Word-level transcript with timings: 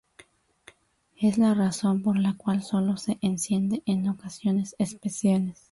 Es 1.15 1.37
la 1.37 1.53
razón 1.53 2.01
por 2.01 2.17
la 2.17 2.33
cual 2.33 2.63
solo 2.63 2.97
se 2.97 3.19
enciende 3.21 3.83
en 3.85 4.09
ocasiones 4.09 4.75
especiales. 4.79 5.69